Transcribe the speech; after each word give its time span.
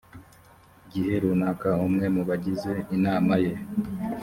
gihe 0.91 1.13
runaka 1.23 1.69
umwe 1.87 2.05
mu 2.15 2.21
bagize 2.29 2.71
inama 2.95 3.33
ye 3.43 3.53